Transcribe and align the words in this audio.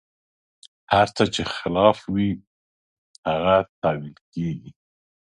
هر 0.93 1.07
څه 1.15 1.23
چې 1.33 1.41
خلاف 1.55 1.97
وي، 2.13 2.29
هغه 3.29 3.55
تاویل 3.81 4.15
کېږي. 4.33 4.71